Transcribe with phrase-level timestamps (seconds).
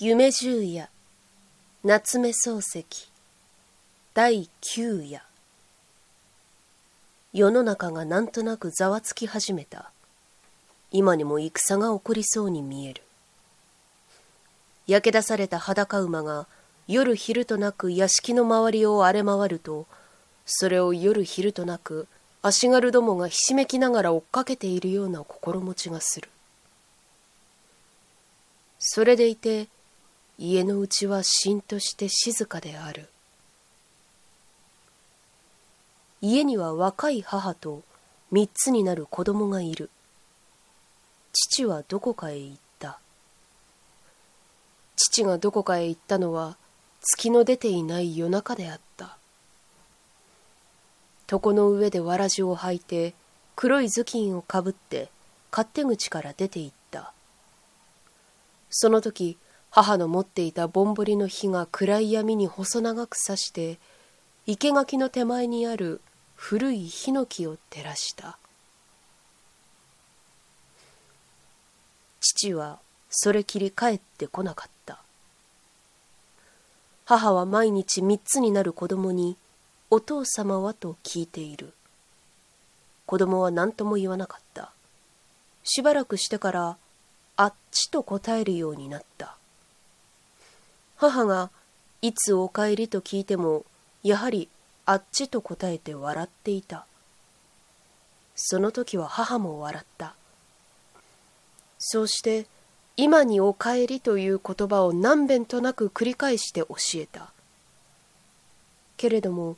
[0.00, 0.88] 夢十夜。
[1.82, 2.86] 夏目漱石。
[4.14, 5.24] 第九夜。
[7.32, 9.90] 世の中がなんとなくざわつき始めた。
[10.92, 13.02] 今にも戦が起こりそうに見える。
[14.86, 16.46] 焼け出された裸馬が
[16.86, 19.86] 夜昼となく屋敷の周りを荒れ回ると
[20.46, 22.06] それを夜昼となく
[22.40, 26.28] 足軽どもがひしめきながら追っかけているような心持ちがする。
[28.78, 29.66] それでいて
[30.40, 33.08] 家のうちはしんとして静かである。
[36.20, 37.82] 家には若い母と
[38.30, 39.90] 三つになる子供がいる。
[41.32, 43.00] 父はどこかへ行った。
[44.94, 46.56] 父がどこかへ行ったのは
[47.00, 49.16] 月の出ていない夜中であった。
[51.30, 53.14] 床の上でわらじを履いて
[53.56, 55.10] 黒い頭巾をかぶって
[55.50, 57.12] 勝手口から出て行った。
[58.70, 59.36] その時
[59.70, 63.78] 母の持っていたぼんぼりの火が暗い闇に細長くさして
[64.46, 66.00] 生垣の手前にある
[66.34, 68.38] 古いヒノキを照らした。
[72.20, 72.78] 父は
[73.10, 74.98] それきり帰ってこなかった。
[77.04, 79.36] 母は毎日三つになる子供に
[79.90, 81.72] 「お父様は?」と聞いている。
[83.06, 84.72] 子供は何とも言わなかった。
[85.64, 86.76] しばらくしてから
[87.36, 89.36] 「あっち」と答えるようになった。
[90.98, 91.50] 母が
[92.02, 93.64] いつお帰りと聞いても
[94.02, 94.48] やはり
[94.84, 96.86] あっちと答えて笑っていた。
[98.34, 100.14] その時は母も笑った。
[101.78, 102.46] そうして
[102.96, 107.30] 今にお帰りという言葉を何べんとなく繰り返して教えた。
[108.96, 109.56] けれども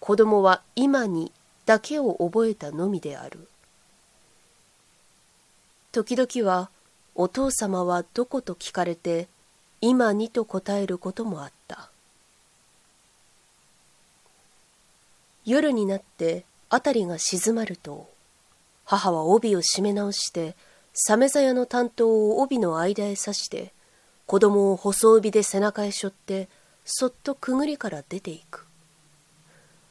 [0.00, 1.32] 子供は今に
[1.66, 3.46] だけを覚えたのみである。
[5.92, 6.70] 時々は
[7.14, 9.28] お父様はどこと聞かれて
[9.80, 11.90] 今にと答えることもあった。
[15.44, 18.10] 夜になって辺りが静まると
[18.84, 20.54] 母は帯を締め直して
[20.92, 23.72] 鮫座屋の担当を帯の間へ刺して
[24.26, 26.48] 子供を細帯で背中へ背負って
[26.84, 28.66] そっとくぐりから出ていく。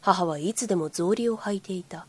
[0.00, 2.06] 母はいつでも草履を履いていた。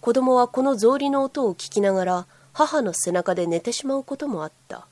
[0.00, 4.86] 子供はこの草履の音を聞きながら母の背中で寝てしまうこともあった。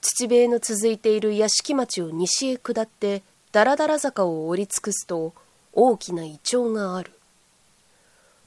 [0.00, 3.22] 土塀の続いている屋敷町を西へ下って
[3.52, 5.34] だらだら坂を降り尽くすと
[5.72, 7.12] 大きなイチョウがある。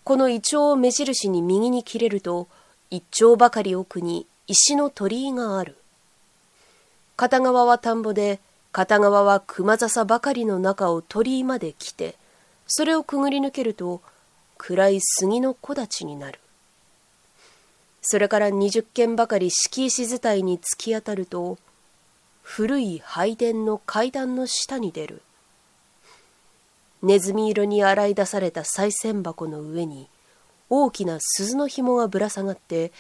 [0.04, 2.48] このイチョウを目印に右に切れると
[2.90, 5.78] 一丁ばかり奥に石の鳥居がある。
[7.16, 8.40] 片側は田んぼで
[8.72, 12.16] 片側は熊笹ばかりの中を鳥居まで来て
[12.68, 14.02] それをくぐり抜けると
[14.58, 16.40] 暗い杉の木立になる。
[18.06, 21.58] それから二十軒ばかり敷石伝いに突き当たると
[22.42, 25.22] 古い拝殿の階段の下に出る。
[27.02, 30.10] ネズミ色に洗い出された賽銭箱の上に
[30.70, 32.92] 大きな鈴の紐がぶら下がって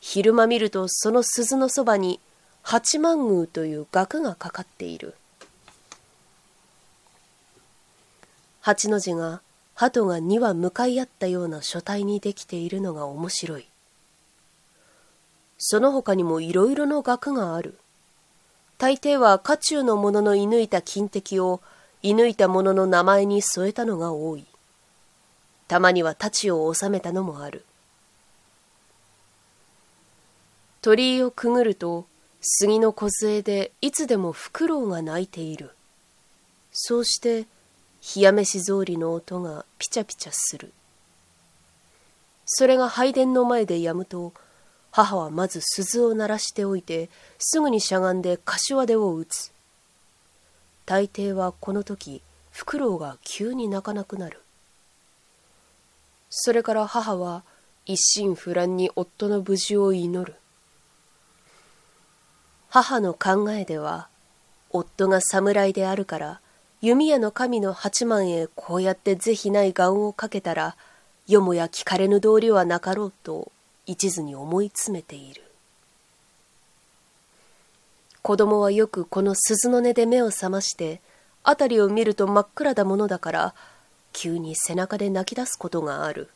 [0.00, 2.20] 昼間見るとその鈴のそばに
[2.62, 5.14] 八幡宮という額がかかっている。
[8.60, 9.42] 八の字が
[9.74, 13.66] 鳩が2羽向かい合ったような書体にできているのが面白い。
[15.66, 17.78] その他にもいろいろの額がある。
[18.76, 21.62] 大抵は家中の者の射抜いた金敵を
[22.02, 24.44] 射抜いた者の名前に添えたのが多い。
[25.66, 27.64] たまには太刀を収めたのもある。
[30.82, 32.04] 鳥居をくぐると
[32.42, 35.70] 杉の梢でいつでもフクロウが鳴いている。
[36.72, 37.46] そうして
[38.14, 40.74] 冷や飯草履の音がピチャピチャする。
[42.44, 44.34] それが拝殿の前でやむと
[44.96, 47.10] 母はまず鈴を鳴らしておいて
[47.40, 49.50] すぐにしゃがんで柏手を打つ。
[50.86, 52.22] 大抵はこの時
[52.52, 54.40] フクロウが急に泣かなくなる。
[56.30, 57.42] それから母は
[57.86, 60.36] 一心不乱に夫の無事を祈る。
[62.68, 64.06] 母の考えでは
[64.70, 66.40] 夫が侍であるから
[66.80, 70.76] 弓矢の神の八幡へこうやって是非ない願をかけたら
[71.26, 73.50] よもや聞かれぬ道理はなかろうと
[73.86, 75.42] 一途に思い詰めている。
[78.22, 81.02] 子供はよくこの鈴の音で目を覚まして
[81.42, 83.54] 辺りを見ると真っ暗だものだから
[84.14, 86.30] 急に背中で泣き出すことがある。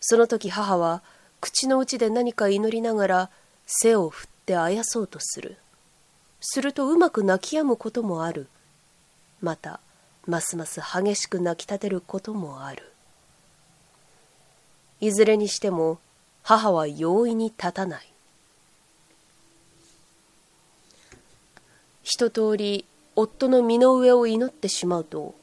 [0.00, 1.02] その時母は
[1.40, 3.30] 口の内で何か祈りながら
[3.66, 5.58] 背を振ってあやそうとする。
[6.40, 8.46] するとうまく泣き止むこともある。
[9.42, 9.80] また
[10.26, 12.89] ますます激しく泣き立てることもある。
[15.00, 15.98] いずれにしても
[16.42, 18.10] 母は容易に立たない。
[22.02, 25.34] 一通り夫の身の上を祈ってしまうと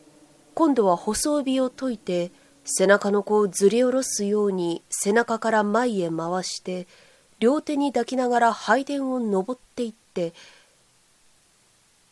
[0.54, 2.32] 今度は細帯を解いて
[2.66, 6.88] 背中の子をずり下ろすように背中から前へ回して
[7.40, 10.34] 両手に抱きながら拝殿を登っていって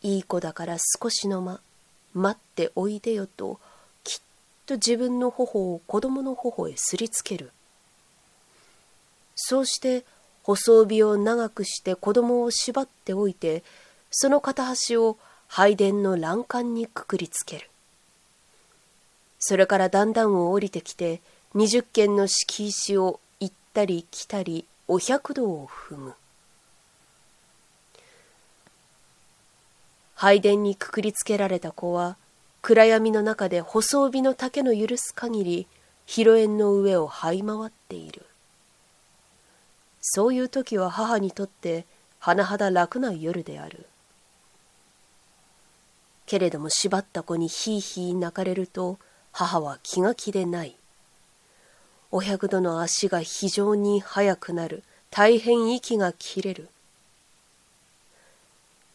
[0.04, 1.60] いい子だから少しの間
[2.14, 3.60] 待っておいでよと
[4.66, 7.52] と自分の頬を子供の頬へすりつける。
[9.36, 10.06] そうして
[10.44, 13.64] 細帯を長くして子供を縛っておいて
[14.12, 15.18] その片端を
[15.48, 17.70] 拝殿の欄干にくくりつける。
[19.40, 21.22] それからだんだんを降りてきて
[21.54, 26.14] 二十軒の敷石を行ったり来たりお百度を踏む。
[30.16, 32.18] 拝殿にくくりつけられた子は
[32.68, 35.68] 暗闇の中で細帯の丈の許す限り
[36.08, 38.26] 広縁の上を這い回っている。
[40.02, 41.86] そういう時は母にとって
[42.20, 43.86] 甚だ楽な夜である。
[46.26, 48.98] けれども縛った子にひいひい泣かれると
[49.32, 50.76] 母は気が気でない。
[52.10, 54.84] お百度の足が非常に速くなる。
[55.12, 56.70] 大変息が切れる。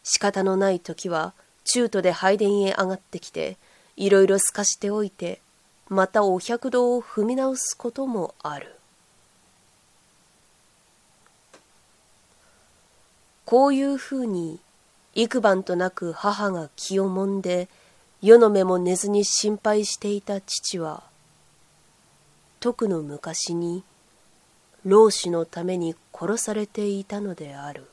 [0.03, 1.33] 仕方のない時は
[1.63, 3.57] 中途で拝殿へ上がってきて
[3.95, 5.41] いろいろ透かしておいて
[5.89, 8.75] またお百度を踏み直すこともある。
[13.45, 14.61] こういうふうに
[15.13, 17.67] 幾晩となく母が気をもんで
[18.21, 21.03] 夜の目も寝ずに心配していた父は
[22.61, 23.83] 徳の昔に
[24.85, 27.90] 老子のために殺されていたのである。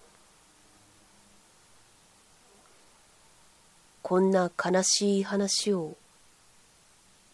[4.08, 5.94] こんな悲しい話を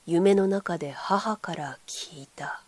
[0.06, 2.63] 夢の中で母から聞いた。